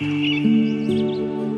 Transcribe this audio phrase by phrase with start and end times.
[0.00, 1.49] うん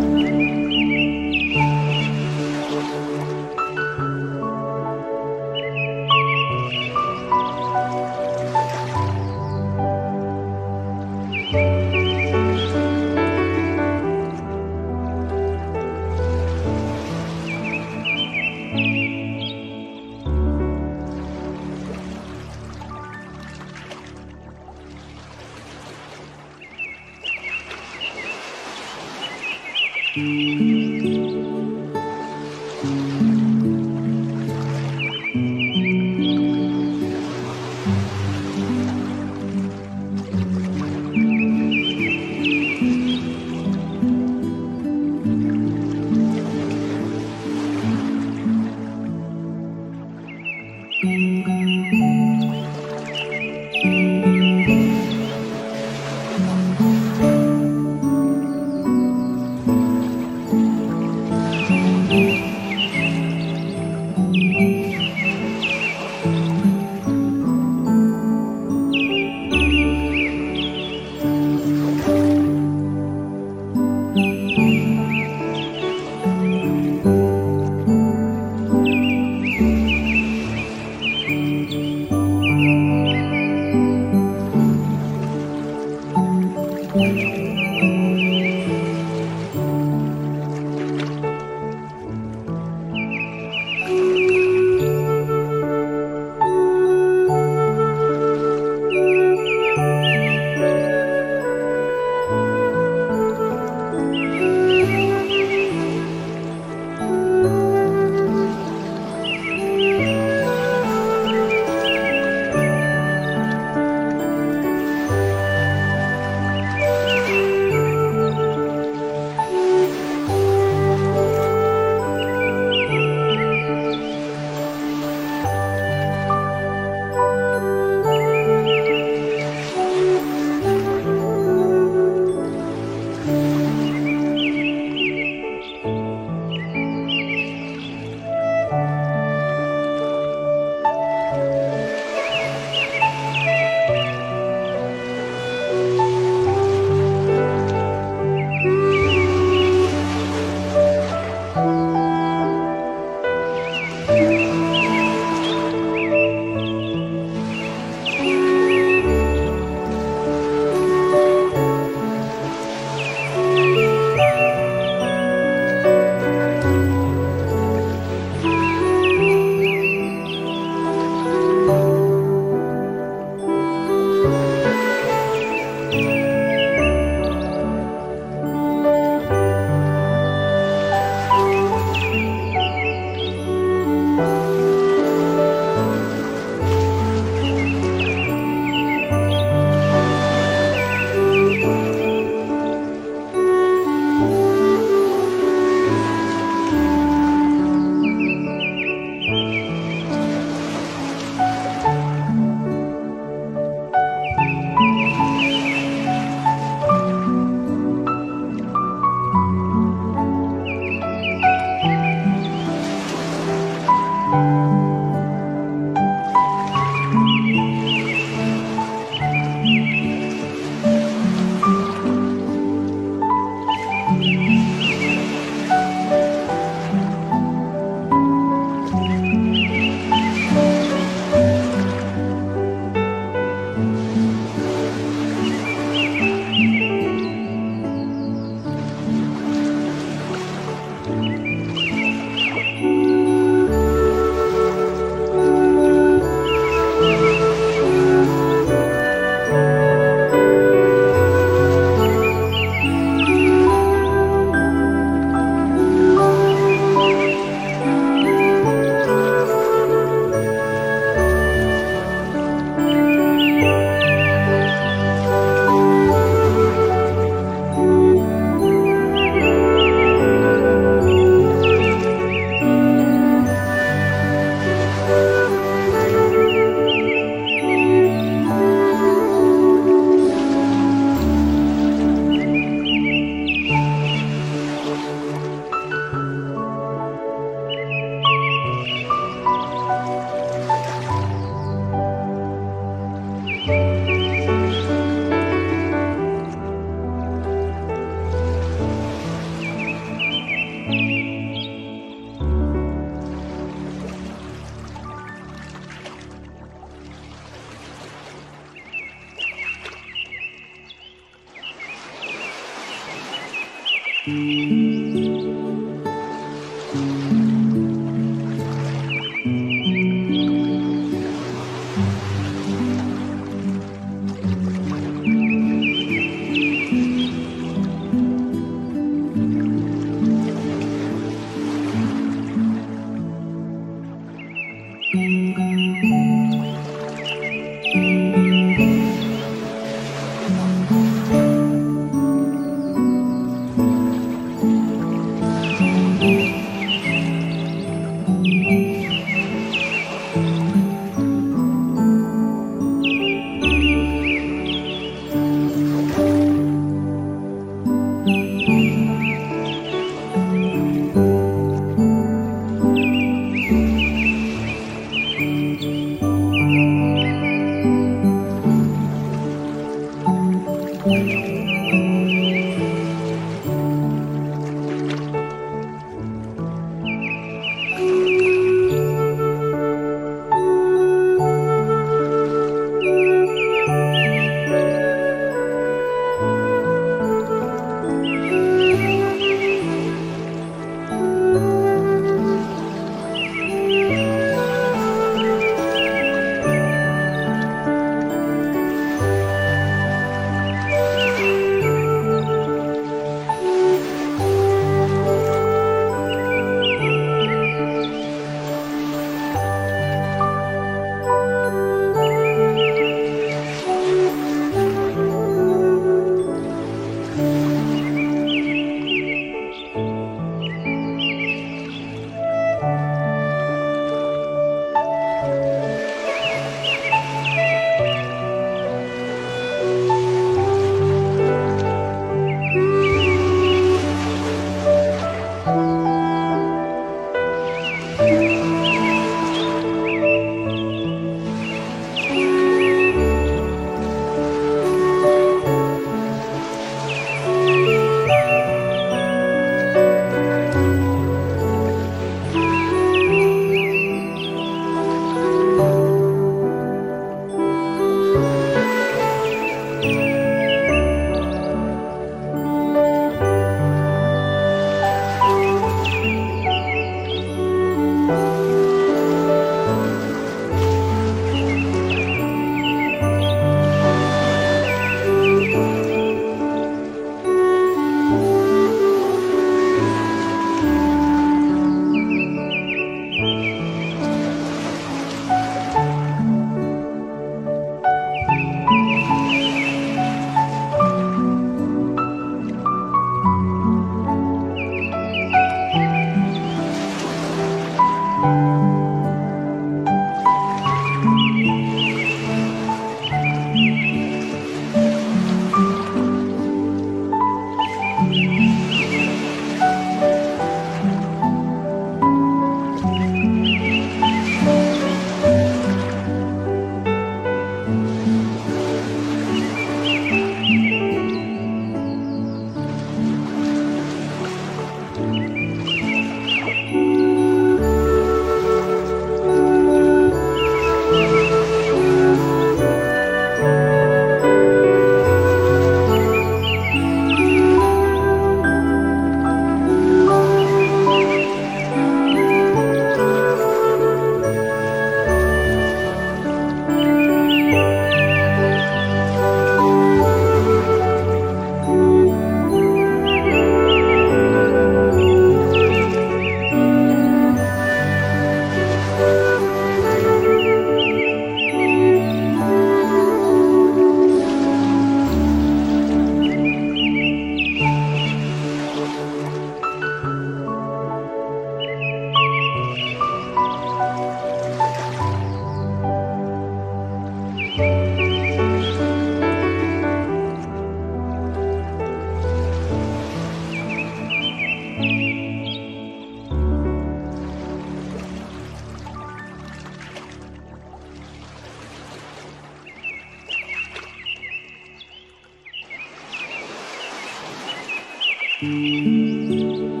[598.63, 600.00] うん